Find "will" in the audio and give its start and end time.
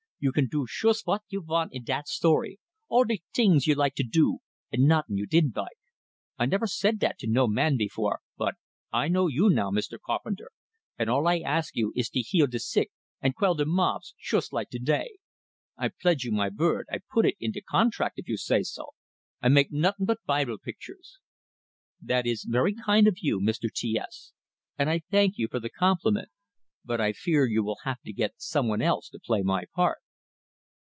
27.63-27.79